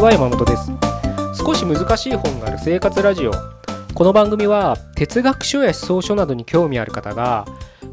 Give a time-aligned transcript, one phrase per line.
[0.00, 0.72] ちは山本です。
[1.44, 3.32] 少し難しい本がある生活ラジオ。
[3.92, 7.44] この番組は哲学書や思想書などに興味ある方が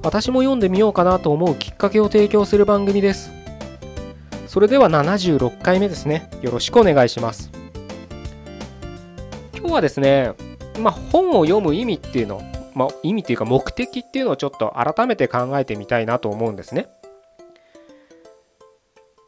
[0.03, 3.29] 私も読んでみようかなと思うきっかけを提供する番組です。
[4.47, 6.29] それでは76回目ですね。
[6.41, 7.51] よろしくお願いします。
[9.57, 10.31] 今日はですね
[10.79, 12.41] まあ本を読む意味っていうの
[12.73, 16.87] まあ、意味というか目的っていうのをちょっと改めて考えてみたいなと思うんですね。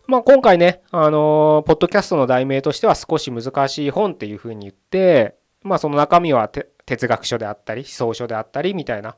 [0.09, 9.17] まあ、今回ね、あのー、ポッドキャストの題名としては少し難しい本っていうふうに言って、まあ、その中身は哲学書であったり、思想書であったりみたいな、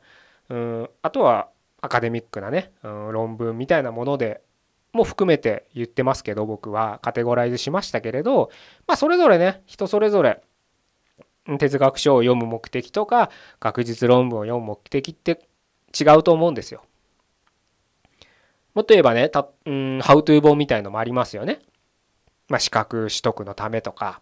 [0.49, 1.47] うん、あとは
[1.79, 4.41] アカデミックなね、うん、論文みたいなもので
[4.91, 8.51] も含めて言ってますけど、僕はカテゴライズしましたけれど、
[8.85, 10.41] まあ、それぞれね、人それぞれ
[11.57, 15.39] 哲学書を読む目的とか学術論文を読む目的って
[15.97, 16.83] 違うと思うんですよ。
[18.73, 21.59] もっと言えばね、たうん、ハウトゥー本みたいのもありますよね。
[22.47, 24.21] まあ、資格取得のためとか、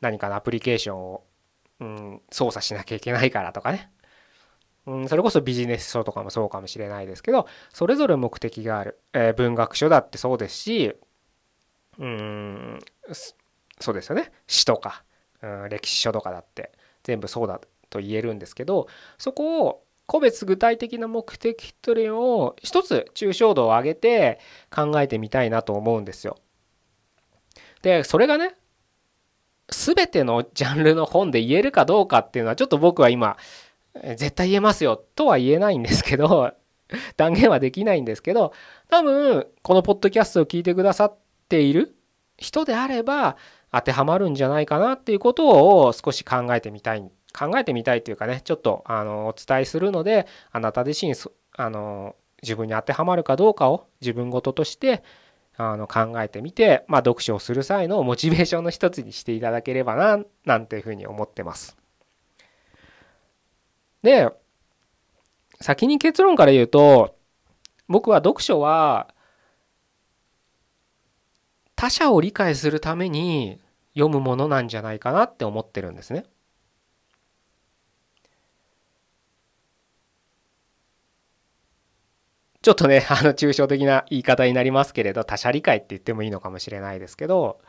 [0.00, 1.24] 何かのアプリケーションを、
[1.80, 3.90] うん、操作しなきゃいけないからとかね。
[4.86, 9.00] うん、それこそビジネス書とかもそうかもしれないですけど、それぞれ目的がある。
[9.12, 10.94] えー、文学書だってそうですし、
[11.98, 12.78] うん、
[13.78, 14.32] そうですよね。
[14.46, 15.04] 詩とか、
[15.42, 26.36] うん、歴史書とかだって全部そうだと言えるんですけどそこを個別具体的な目的というのを一つ抽象度を上げて考えてみたいなと思うんですよ。
[27.82, 28.56] でそれがね
[29.68, 33.36] 全てのジャンルの本で言えるかどうかっていうのはちょっと僕は今
[34.16, 36.54] 絶対言えますよとは言えないんですけど
[37.16, 38.52] 断言はできないんですけど
[38.88, 41.18] 多分このポッドキャストを聞いてくださっ
[41.48, 41.94] ている
[42.36, 43.36] 人であれば
[43.70, 51.14] 当てはまるんじゃないかなっていうことを少し考えてみたい考えてみたいというかねちょっとあのお伝えするのであなた自身
[51.56, 55.02] あの自分に当てはまるかどうかを自分事として
[55.56, 61.76] あの考えてみて、まあ、読書をする際のモチベーションの一つにしていただければななんていうふうに思ってます。
[64.02, 64.30] で
[65.60, 67.14] 先に結論から言うと
[67.88, 69.12] 僕は読書は
[71.76, 73.58] 他者を理解するために
[73.94, 76.24] 読むものなんじゃないかなって思ってるんですね。
[82.62, 87.60] ちょっとね、 あの、抽象的な言い方になりますけれど、他者理解って言ってもいいのかもしれないですけど、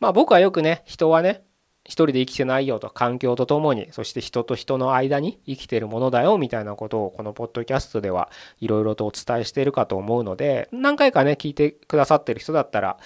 [0.00, 1.44] まあ僕はよくね、人はね、
[1.84, 8.30] 一人で生きてないよと、環境とともに、そして人と人の間に生きてるものだよ、みたいなことを、このポッドキャストでは
[8.60, 12.98] いろいろとお伝えしているかと思うので、何回かね、聞いてくださってる人だったら、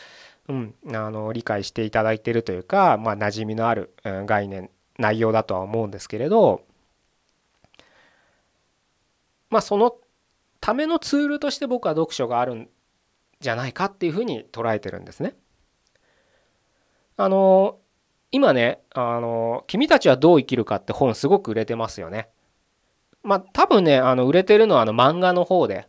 [0.49, 3.93] うん、あの理解していただいてるというか、まあ、馴染みのある
[4.27, 6.63] 概念内容だとは思うんですけれど
[9.51, 9.95] まあその
[10.69, 12.69] ためのツールとして僕は読書があるん
[13.41, 15.35] じゃないかっていうふうに捉えてるんですね。
[17.17, 17.79] あの
[18.33, 22.29] 今ねあの「君たちはどう生きるか」って本すごく売れてますよね。
[23.23, 25.89] まあ多分ねあの売れてるのはあの漫画の方で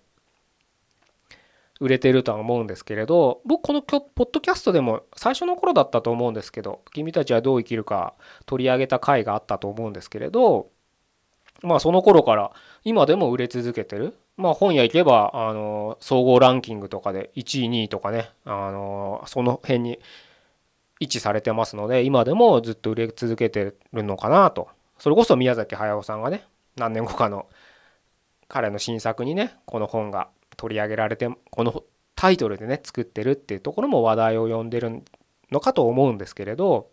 [1.81, 8.13] 売れてるとは思うんですけれど僕このポッドキャストでも最初の頃だったと思うんですけど「君たちはどう生きるか」
[8.47, 10.69] 取り上げた回があったと思うんですけれど
[11.61, 12.51] まあその頃から
[12.83, 14.17] 今でも売れ続けてる。
[14.37, 19.99] まあ本屋行けばあの総合ランキングとかで1位2位とかねあのその辺に
[20.99, 24.69] 位置されてますので今でもずっと売れ続けてるのかなと。
[24.97, 26.43] それこそ宮崎駿さんがね
[26.75, 27.47] 何年後かの
[28.47, 31.83] 彼の新作にねこの本が取り上げられてこの
[32.15, 35.03] タイトルでね作ってるっていうところも話題を呼んでる
[35.51, 36.89] のかと思うんですけれど、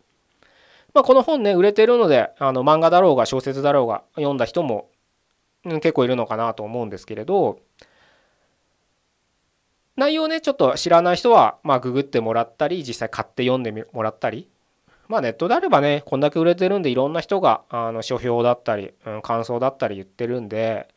[0.97, 4.89] まあ、この本ね売れてるのであの漫画だろうが小説だろうが読んだ人も、
[5.67, 7.59] うん、結構いるのかなと思うんですけれど
[9.95, 14.49] 内容ねちょっと知らない人はまあググってもらったり実際買って読んでもらったり
[15.07, 20.89] まあネットであればねこんだけ売れてるんでいろんな人があの書評だったり、うん、感想だったり言ってるんで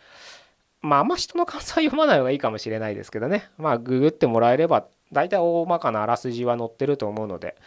[0.82, 3.50] まああんま人の感想は読まない方がいいかもしれないですけどね。
[3.58, 7.58] まあググってもらえれば大体大まかなあらすじは載ってると思うので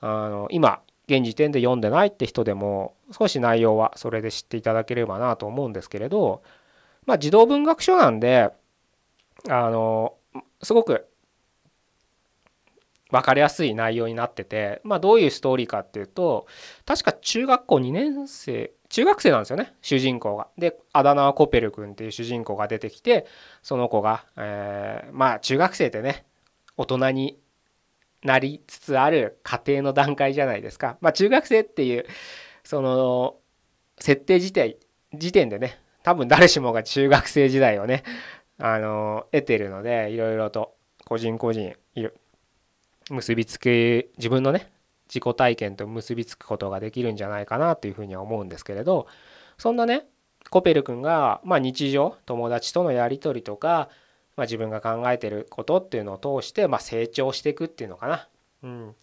[0.00, 0.80] あの今
[1.12, 6.42] 現時点で読んでないって人でも少し内容はそれで知っていただければなと思うんですけれど
[7.06, 8.50] まあ児童文学書なんで
[9.48, 10.14] あの
[10.62, 11.06] すごく
[13.10, 16.46] 分かりやすい内容になってて、まあ、どういうストーリーかっていうと
[16.86, 20.48] 確か中学校2年生中学生なんですよね主人公が。
[20.56, 23.26] であだ名はコペル君っていう主人公が出てきて
[23.62, 26.24] その子が、えー、まあ中学生ってね
[26.76, 27.38] 大人に
[28.24, 30.96] なりつつある家庭の段階じゃないですか。
[31.00, 32.06] まあ中学生っていう
[32.64, 33.36] その
[33.98, 34.76] 設定自体
[35.14, 38.02] 時点でね多分誰しもが中学生時代をね
[38.58, 40.74] あの得てるのでいろいろと
[41.04, 41.74] 個人個人
[43.10, 44.72] 結びつけ自分のね
[45.08, 49.06] 自己体験と結びつくことができるんじゃないかなというふうには思うんですけれど
[49.58, 50.06] そんなね
[50.50, 53.88] コペル君が、まあ、日常友達とのやり取りとか、
[54.36, 58.28] まあ、自分が考えてることっていうのを通して、まあ、成長していくっていうのかな、
[58.62, 58.94] うん、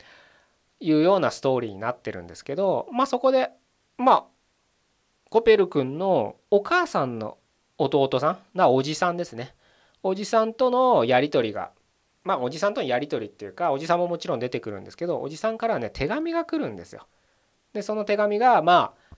[0.79, 3.51] いうようなストーリーになってるんですけど、まあ、そこで
[3.97, 4.23] まあ
[5.29, 7.37] コペル君のお母さんの
[7.77, 9.53] 弟さんがおじさんですね。
[10.01, 11.71] おじさんとのやり取りが
[12.23, 17.05] まあおじさんとのやり取りっていうかおじさんももちろん出てくるんですけどおじさんからね手紙が来るんですよ。
[17.73, 19.15] でその手紙がまあ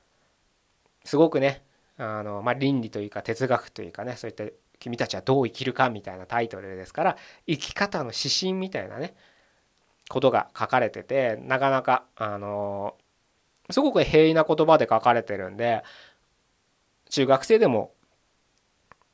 [1.06, 1.64] すごくね
[1.98, 4.44] あの、まあ、倫理というか哲学というかねそういった
[4.82, 7.18] 君たちはどう生きるかみたいなタイトルですから
[7.48, 9.14] 生き方の指針みたいなね
[10.10, 12.96] ことが書かれててなかなかあの
[13.70, 15.84] すごく平易な言葉で書かれてるんで
[17.10, 17.94] 中学生でも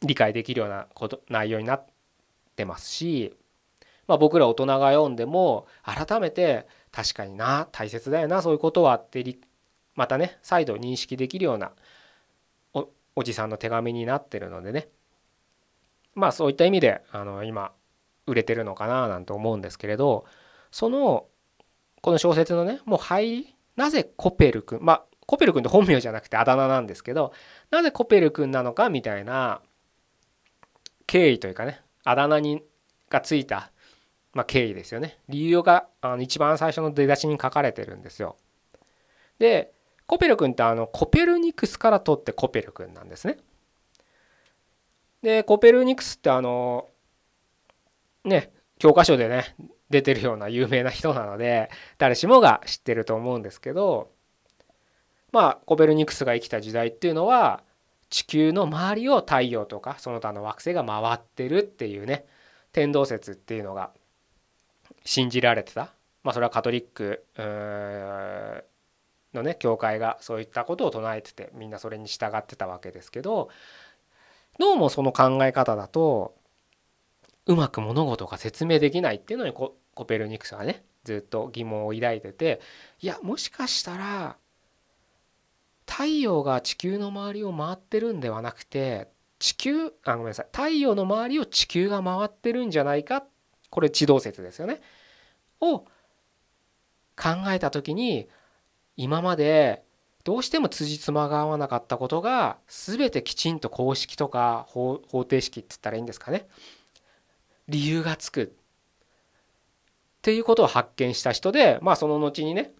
[0.01, 1.85] 理解できるようなこと内容になっ
[2.55, 3.35] てますし、
[4.07, 9.37] まあ、僕ら大人が読んでも改めて確かにな大切だよなそういうことはって
[9.95, 11.73] またね再度認識できるような
[12.73, 12.87] お
[13.17, 14.87] おじさんの手紙になってるのでね
[16.17, 17.71] まあそういった意味であの今
[18.25, 20.25] 売れてるのかななんて思うんですけれど
[20.71, 21.27] その
[22.01, 27.33] この小説のねもう入りなぜコペル君まあコペル君って本名じゃなくてあだ名なんですけど
[27.69, 29.61] なぜコペル君なのかみたいな
[31.05, 32.63] 経緯というかねあだ名に
[33.09, 33.71] がついた、
[34.33, 38.37] まあ、経緯ですよね理由があの一番最初の出だしに書かれてるんですよ。
[39.37, 39.71] で
[40.07, 43.37] コペル君ってあのコペルニクスから取ってコペル君なんですね。
[45.21, 46.89] でコペルニクスってあの
[48.23, 49.55] ね教科書でね
[49.89, 54.11] 出てるような有名な人なので誰しもが知ってると思うんですけど
[55.31, 57.63] まあコペルニクスが生きた時代っていうのは
[58.09, 62.25] 地球の周りを太陽とかその他の惑星が回ってるっていうね
[62.71, 63.91] 天動説っていうのが
[65.03, 65.93] 信じられてた。
[66.23, 67.25] まあそれはカトリック
[69.33, 73.49] のね教会がそういったことを唱えててみんなそれに従ってたわけですけど
[74.59, 76.35] どうもその考え方だと
[77.45, 79.75] うまく物事が説明できないっていうのにコ
[80.05, 82.59] ペルニクスはねずっと疑問を抱いてて
[82.99, 84.37] いやもしかしたら
[85.85, 89.07] 太陽が地球の周りを回ってるんではなくて
[89.39, 93.23] 地球あごめんなさい太陽の周りを地球が回ってるんじゃないか
[93.69, 94.81] これ地動説ですよね。
[95.59, 95.87] を考
[97.49, 98.29] えた時に
[98.95, 99.83] 今まで
[100.27, 106.49] どうしても辻褄が合わなかったことが全てきちんと公式とか方程式って言ったらいいんですかね。
[107.69, 108.41] 理由がつく。
[108.41, 108.47] っ
[110.21, 112.73] ていうことを発見した人でまあその後にね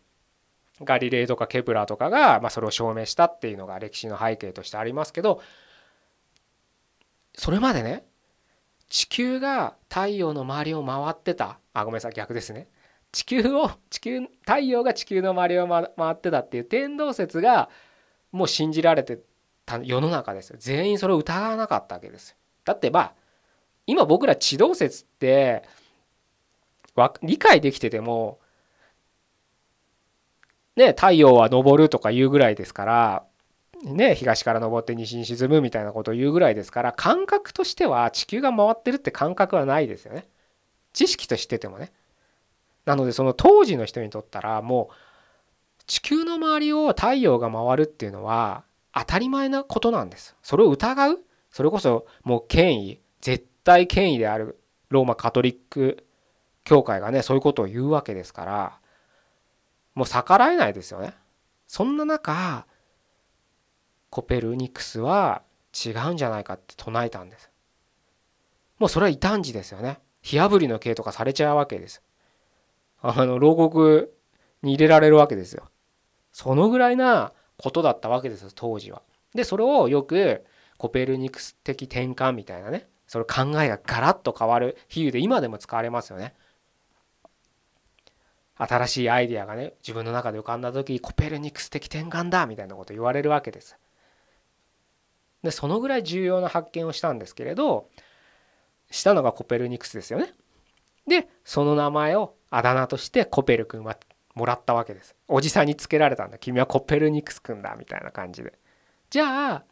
[0.82, 5.42] ガリレイとかケプラーとかが、まあ、それを証明したっていうのが歴史の背景としてありますけど
[7.34, 8.04] それまでね
[8.90, 11.60] 地球が太陽の周りを回ってた。
[11.72, 12.68] あごめんなさい逆ですね。
[13.12, 17.70] 地球を地球太陽が地球の周りを回ってたっていう天動説が
[18.32, 19.20] もう信じられて
[19.66, 22.36] た世の中ですよ全員それを疑わなかったわけです
[22.66, 23.14] だってまあ
[23.86, 25.64] 今僕ら地動説って
[27.22, 28.40] 理解できてても
[30.78, 33.24] ね、太陽は昇るとか言うぐらいですから、
[33.84, 40.28] ね、東から昇って西に沈むみたいなことを言うぐらいですから感覚としては地球が回ってるって感覚はないですよね。
[40.94, 41.92] 知識としててもね。
[42.88, 48.64] なのでその当時の人にとったらもう地球の周りを太陽が回るっていうのは
[48.94, 50.36] 当たり前なことなんです。
[50.42, 51.20] それを疑う？
[51.52, 56.06] それこそもう権威絶対権威であるローマカトリック
[56.64, 58.80] 教会がねそういうことを言うわけですから
[59.94, 61.14] もう逆らえないですよね。
[61.68, 62.66] そんな中
[64.10, 65.42] コペルニクスは
[65.74, 67.52] 違うんじゃないかって唱えたんです。
[68.80, 70.00] もうそれは異端児ですよね。
[70.22, 72.02] 火あぶりの刑とかされちゃうわけです。
[73.02, 74.14] あの牢獄
[74.64, 75.70] に入れられるわけですよ。
[76.32, 79.02] そのぐらいなことだったわけですよ当時は。
[79.34, 80.46] でそれをよく
[80.78, 86.36] コペルニクス的転換みたいなねそれ考えがガラッと変わる比喩で今でも使われますよね。
[88.60, 93.78] 新しいアイデアがね自分の中で浮かんだ時コペルニクス的転換だみたいなこと言われるわけです。
[95.44, 97.90] でそのぐらい重要な発見をしたんですけれど
[98.90, 100.34] したのがコペルニクスですよね。
[101.08, 103.98] でその名前をあだ名としてコペル君は
[104.36, 105.16] もらったわけです。
[105.28, 108.54] おじさんにつけられたんだ君はコペルニクス君だみたいな感じで。
[109.10, 109.64] じゃあ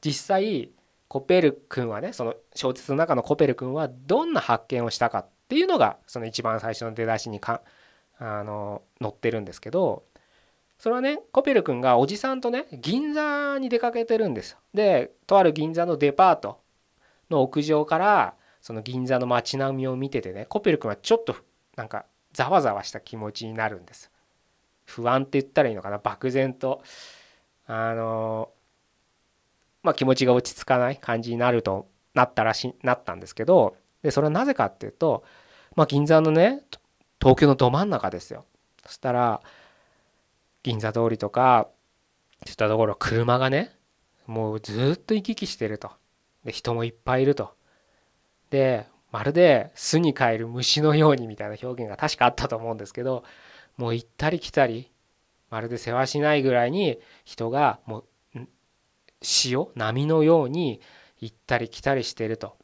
[0.00, 0.70] 実際
[1.08, 7.62] コペル君はねその小説の中のコペル君はどんな発見をしたかっていうのがその一番最初の出だしにか
[8.18, 10.04] あの載ってるんですけど
[10.78, 14.58] それはねコペル君がおじさんとね銀座に出かけてるんですよ。
[14.72, 16.60] でとある銀座のデパート
[17.30, 21.34] の屋上からその銀座の街並みを見ててねコペル君はちょっと
[21.76, 24.10] なんかざわざわした気持ちになるんです。
[24.84, 25.98] 不安って言ったらいいのかな？
[25.98, 26.82] 漠然と。
[27.66, 28.50] あの
[29.82, 35.24] まあ気持ちが落ち着かない感じになるとなったらしなったんですけどでそれはなぜかっていうと
[35.76, 36.62] まあ銀座のね
[37.20, 38.44] 東京のど真ん中ですよ。
[38.84, 39.40] そしたら
[40.62, 41.68] 銀座通りとか
[42.44, 43.70] そういったところ車がね
[44.26, 45.90] もうずっと行き来してると。
[46.44, 47.54] で人もいっぱいいると。
[48.50, 53.24] でまるで巣に帰る虫のようにみたいな表現が確かあったと思うんですけど
[53.76, 54.90] もう行ったり来たり
[55.50, 58.40] まるで世話しないぐらいに人がもう
[59.22, 60.80] 潮波のように
[61.18, 62.56] 行ったり来たりしてると。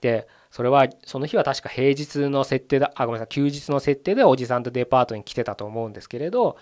[0.00, 6.58] でそれはその日は確か平日の設定だあごめんなさい休日の設定でおじさんとデパートに来てたと思うんですけれど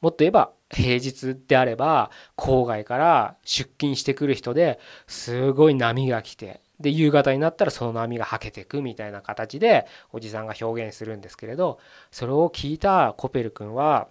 [0.00, 11.78] もっと言えば平日であれば郊外から出勤してくる人ですごい波が来てで夕方になったらその波がはけていくみたいな形でおじさんが表現するんですけれど
[12.10, 14.08] それを聞いたコペル君は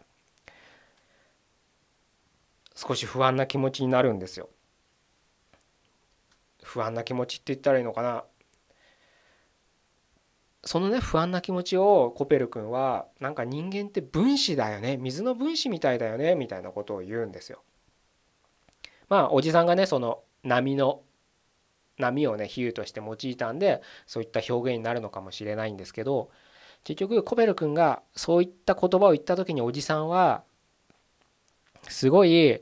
[2.75, 4.49] 少し不安な気持ちになるんですよ。
[6.63, 8.23] 不安な気持ちって言ったらいいのかな
[10.63, 17.63] そのね不安な気持ちをコペル君はなんか人間って分子だよね水の分子みたいだよねみたいなことを言うんですよ。
[19.07, 21.01] まあおじさんがねその波の
[21.99, 26.31] 波をね比喩として用いたんでそういった表現になるのかもしれないんですけど
[26.83, 30.43] 結局コベル君がそういった言葉を言った時におじさんは
[31.87, 32.61] すごい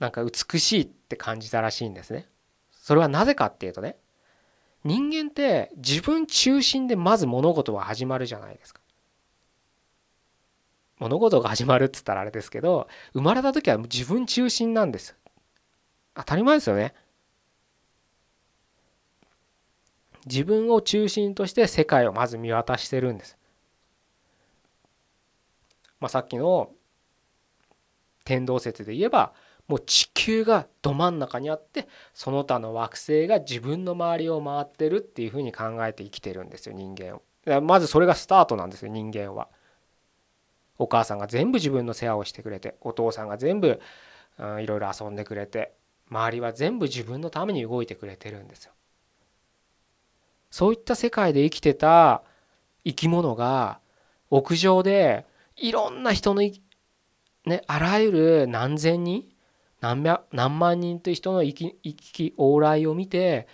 [0.00, 2.26] なんか美しいって感じたらしいんですね。
[2.72, 3.96] それはなぜかっていうとね
[4.84, 8.80] 人間って自分中心でまず物事は始まるじゃないですか。
[10.98, 15.16] 物事が始まるっつったらあれですけど生まれた時は自分中心なんです。
[16.14, 16.94] 当たり前ですよね。
[20.30, 23.36] 自分を中心として世界をまず見渡してるんです。
[26.00, 26.70] まあ、さっきの
[28.24, 29.32] 天動説で言えば
[29.66, 37.22] もう地球がど真ん中にあってその他の惑星が自分の周りを回ってるっていうふうに考えて生きてるんですよ人間を。
[37.62, 39.48] まずそれがスタートなんですよ人間は。
[40.78, 43.80] お母さんが全部自分の世話をしてくれてお父さんが全部、
[44.38, 45.72] うん、いろいろ遊んでくれて
[46.08, 48.72] 周りは全部自分のために動いてくれてるんですよ。
[50.50, 52.22] そういった世界で生きてた
[52.84, 53.80] 生き物が
[54.30, 55.26] 屋上で
[55.56, 56.42] いろんな人の
[57.44, 59.24] ねあらゆる何千人
[59.80, 63.46] 何百何万人という人の生き生き往来を見て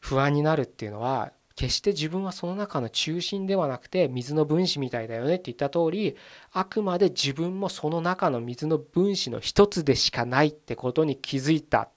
[0.00, 6.16] 不安になるっていうのは決して自分はその中の中心ではなくて水の分子みたいだよねって言った通り
[6.52, 11.88] あくまで自分もその中の水の分子の一つでしかないってことに気づいた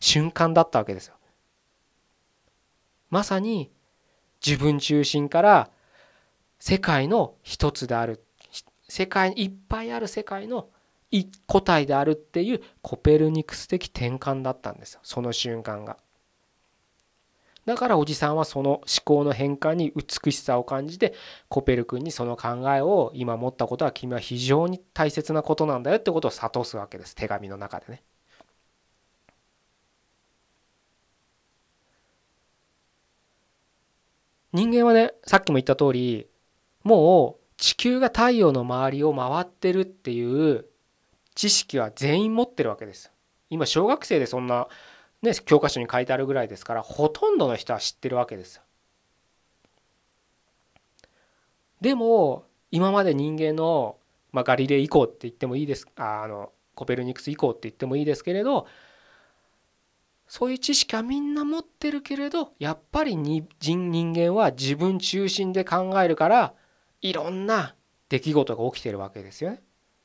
[0.00, 1.15] 瞬間だったわけですよ。
[3.16, 3.70] まさに
[4.44, 5.70] 自分中心から
[6.58, 8.22] 世界の一つである
[8.88, 10.68] 世界いっぱいある世界の
[11.10, 15.96] 一個体であるっていうコペルニクス的転換だったんですよその瞬間が。
[17.64, 21.14] だからおじさんはその思考の変化に美しさを感じて
[21.48, 28.02] コペル君にその考えを今持ったことは君は非常に大切なことなんだよってことを諭すわけです手紙の中でね。
[34.52, 36.26] 人間はねさっきも言った通り
[36.82, 40.66] もう地球が太陽の周りを回ってるっていう
[41.34, 43.12] 知識は全員持ってるわけです。
[43.50, 44.68] 今小学生でそんな、
[45.22, 48.60] ね、教科書に書いてあるぐらいですからほとんどの人は知ってるわけです。
[51.80, 53.96] でも今まで人間の、
[54.32, 58.66] まあ、ガリレイ以降って言ってもいいですああのコペルニクス以降って言ってもいいですけれど
[60.28, 66.54] そういう知識はみんな持ってるけれどやっぱり人間は自分中心で考えるから
[67.00, 67.74] いろんな
[68.08, 69.62] 出来事が起きてるわけですよね。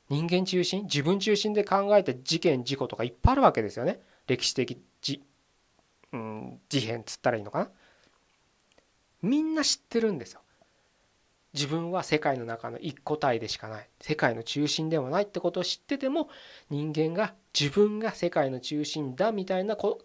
[0.08, 4.00] 人間中心自分中心で考えた事件事故とかいっぱいあるわけですよね。
[4.26, 5.22] 歴史的じ、
[6.12, 7.70] うん、事変っつったらいいのかな。
[9.22, 10.42] みんな知ってるんですよ。
[11.54, 16.28] 自分は世界の中の一個体でしかない世界の中心ではないってことを知ってても
[16.70, 20.02] 人間が自分が世界の中心だみたいな考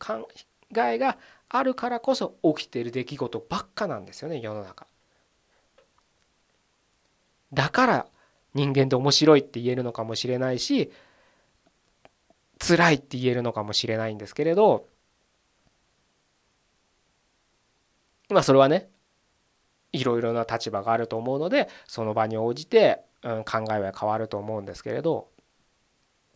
[0.77, 1.17] えが
[1.49, 4.87] あるからこそ起きてる出来事ばっかなんですよね世の中。
[7.53, 8.07] だから
[8.53, 10.91] 人間って面白いって言えるのかもしれないし
[12.59, 14.87] 辛いって言えるのかもしれないんですけれど
[18.29, 18.89] まあそれはね
[19.91, 25.29] いろいろな立場があると思うのでその場に応じて、うん、考えは変わると思うんですけれど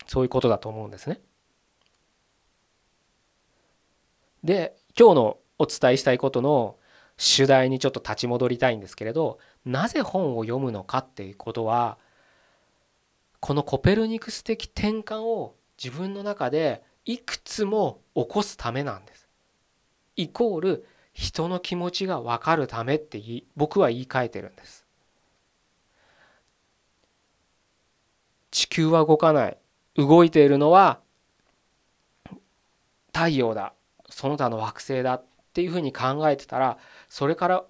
[0.06, 1.20] そういうことだと思うんですね。
[4.42, 6.76] で今日のお伝えしたいことの
[7.16, 11.98] 主題にちょっと立ち戻りたいんですけれどなぜ本を読むのかっていうことは
[13.38, 19.28] このコペルニクス的転換を自分の中でいくつも起こすためなんです。
[20.16, 23.22] イコール人の気持ちが分かるためって
[23.56, 24.86] 僕は言い換えてるんです。
[28.50, 29.56] 地球は動かない
[29.96, 31.00] 動いているのは
[33.12, 33.72] 太陽だ
[34.08, 36.78] その他の惑星だっていうふうに考えてたら
[37.08, 37.64] それから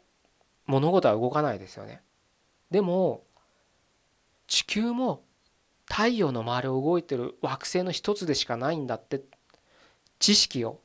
[0.66, 2.02] 物事は動かないですよね。
[2.70, 3.22] でも
[4.46, 5.22] 地球も
[5.88, 9.20] 太陽の周りを動いてる惑星の一つでしかないんだって
[10.18, 10.80] 知識を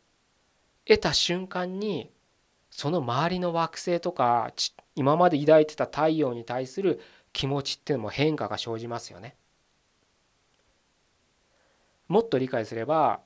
[0.86, 2.12] 得た瞬間に
[2.78, 4.54] その周りの惑星とか
[4.94, 7.02] 今まで抱いてた太陽に対する
[7.34, 9.36] 気持ちっていうのも変化が生じますよね。
[12.08, 13.22] もっと理解すれば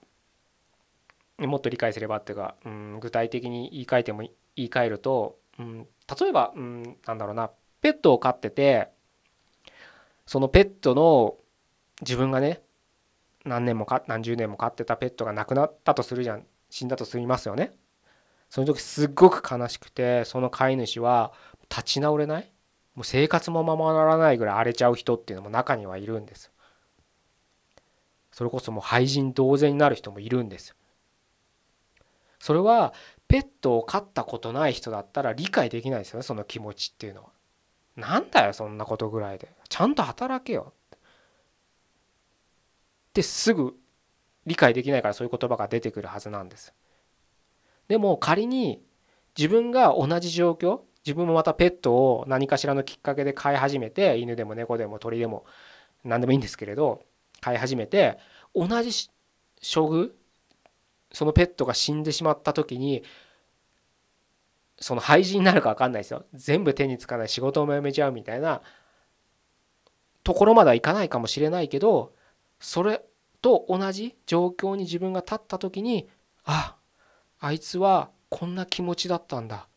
[1.37, 8.87] もっと理解すればっていうか、うん、具体的に言い換えても言い換えると、うん、例えば、うん、なんだろうなペットを飼ってて
[10.25, 11.35] そのペットの
[11.99, 12.61] 自分がね
[13.43, 17.73] 何年もか何十年も飼ってたペットが亡くなったとするじゃん死んだとすみますよね。
[18.51, 21.31] その時すっごく悲しくてその飼い主は
[21.69, 22.51] 立ち直れない？
[22.95, 26.51] もう生活もままならないぐらい荒れちゃう人っていうのも中にはいるんです。
[28.33, 30.75] それこそもう廃人同然になる人もいるんです。
[32.39, 32.93] それは
[33.29, 37.29] ペットを飼ったことない人だったら理解できないですよねその気持ちっていうのは。
[37.95, 39.47] なんだよそんなことぐらいで。
[39.69, 40.73] ちゃんと働けよ。
[40.91, 40.99] っ
[43.13, 43.75] てすぐ
[44.45, 46.73] 理解できないからそういう言葉が出てくるはずなんです。
[47.91, 48.81] でも仮に
[49.37, 55.43] 自分が同じ状況自分もまたペットを何かしらのきっかけで飼い始めて犬でも猫でも鳥でも
[56.05, 57.03] 何でもいいんですけれど
[57.41, 58.17] 飼い始めて
[58.55, 59.09] 同じ
[59.61, 60.11] 処遇
[61.11, 63.03] そのペットが死んでしまった時に
[64.79, 66.23] その廃人になるか分かんないですよ。
[66.33, 68.61] 全部手につかない仕事も辞めちゃうみたいな
[70.23, 72.13] ところまではいかないかもしれないけど
[72.61, 73.03] それ
[73.41, 76.07] と同じ状況に自分が立った時に
[76.45, 76.77] あ
[77.41, 79.67] あいつはこんな気持ちだったんだ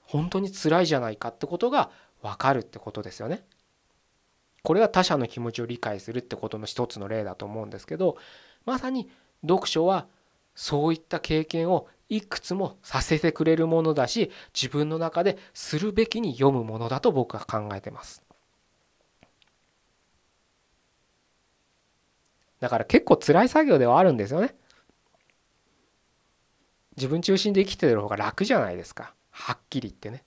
[0.00, 1.90] 本当に辛いじゃないかってことが
[2.22, 3.44] 分かるってことですよね。
[4.64, 8.16] これが他者の気持ちを理解するってことの一つの例だと思うんですけど
[8.66, 9.08] まさに
[9.42, 10.06] 読書は
[10.54, 18.22] そういった経験をいくつもさせてくれるものだし自分の中でするべきに読むものだと僕は考えてます。
[22.60, 24.54] だから結構辛い作業ではあるんですよね。
[26.98, 29.14] 自分中心で生きてる方が楽じゃないですか。
[29.30, 30.24] はっきり言ってね。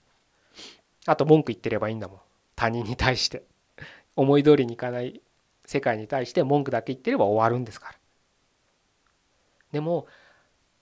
[1.05, 2.19] あと文句言ってればいいんだもん。
[2.55, 3.43] 他人に対して。
[4.15, 5.21] 思い通りにいかない
[5.65, 7.95] 世界に対して文句だけ言ってれば終わるんですから。
[9.71, 10.07] でも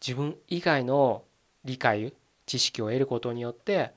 [0.02, 1.24] 自分以外の
[1.64, 2.14] 理解
[2.46, 3.92] 知識を得ることによって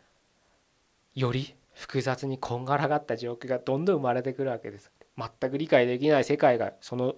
[1.14, 4.90] より複雑にこんがらがった状況がどんどん生まれてくるわけです。
[5.16, 7.16] 全く理解できない世界がその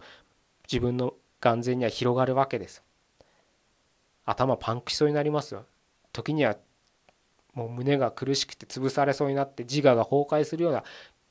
[0.70, 2.82] 自分の眼前には広がるわけです。
[4.24, 5.66] 頭パンクしそうになりますよ。
[6.12, 6.56] 時には
[7.52, 10.84] もう胸が苦しくて潰されそうになって自我が崩壊するような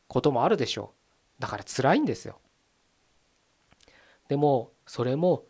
[0.07, 0.93] こともあるでしょ
[1.39, 1.41] う。
[1.41, 2.39] だから辛いんですよ。
[4.27, 5.43] でもそれも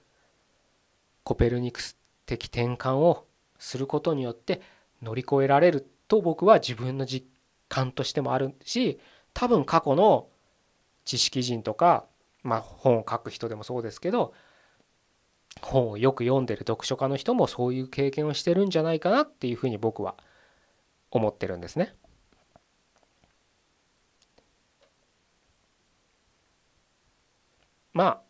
[1.24, 3.26] コペルニクス的転換を
[3.60, 4.62] することによって
[5.02, 7.28] 乗り越えられると僕は自分の実
[7.70, 9.00] 感としてもあるし
[9.34, 10.28] 多分過去の
[11.06, 12.06] 知識人とか
[12.44, 14.34] まあ、本を書く人でもそうですけど
[15.62, 20.16] 本をよく読んでる読書家の人もそういう経験をしてるんじゃないかなっていうふうに僕は
[21.12, 21.96] 思ってるんですね。
[27.94, 28.22] まあ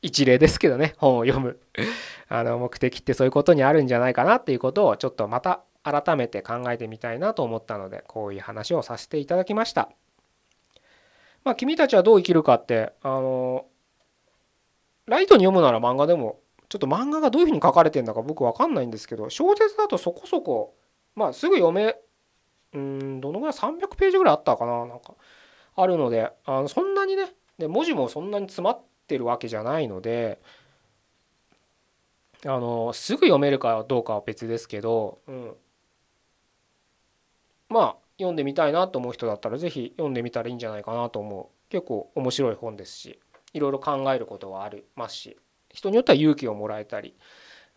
[0.00, 1.58] 一例ですけどね本を読む
[2.28, 9.90] あの目的ってそういうことにあるんじゃないかなっていうことをちょっとまた改めて考えてみたいなと思ったのでこういう話をさせていただきました。
[11.44, 13.66] まあ、君たちはどう生きるかってあの
[15.08, 20.74] ライトに読むなら漫画でもちょっと漫画がどういうふうに書かれてるんだか僕分かんないんですけど小説だとそこそこ
[21.16, 21.96] まあすぐ読め
[22.74, 25.14] うんどのぐらい300ページぐらいあったかななんか
[25.76, 30.38] あるのであのそんなにねで文字もそんなに詰まってるわけじゃないので
[32.44, 35.52] あのすぐ読めるかどうかは別ですけど、うん、
[37.68, 41.70] まあ読んでみたいなと思う人だったら是非読んでみたらいいんじゃないかなと思う。
[41.70, 43.18] 結構面白い本ですし。
[43.52, 45.36] いろいろ考えることはありますし
[45.70, 47.14] 人によっては勇気をもらえたり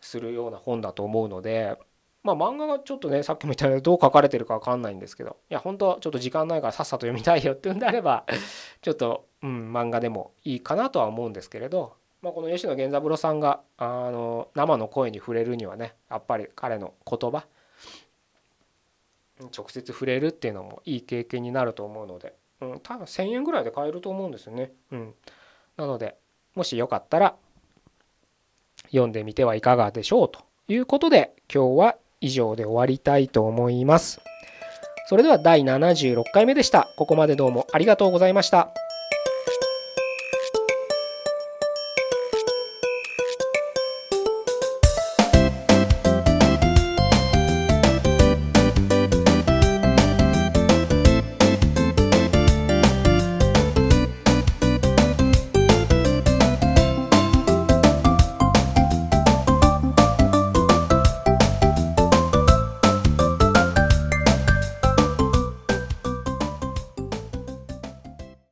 [0.00, 1.76] するような本だと思うので
[2.22, 8.24] まあ漫画がちょっとねさっきも言ったようにどう書かれてるか分かんないんですけどいや本当はちょっと時間ないからさっさと読みたいよっていうんであれば
[8.82, 17.46] ちょっと、うん、漫画でもいいかなとは思うんですけれど、まあ、この吉野源三郎さんがあの生の声に触れるにはねやっぱり彼の言葉
[19.56, 24.72] 直接触れるっていうのもいい経験になると思うので、うん、多分1000円ぐらいで買えると思うんですよね。
[24.92, 25.14] うん、
[25.76, 26.16] なので
[26.54, 27.34] もしよかったら
[28.86, 34.20] 読んでみてはいかがでしょうということで今日は以上で終わりたいと思います。
[35.08, 36.88] それでは第76回目でした。
[36.96, 38.72] ここまでどうもありがとうございました。